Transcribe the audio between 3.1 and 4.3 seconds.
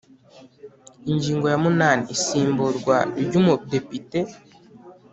ry’Umudepite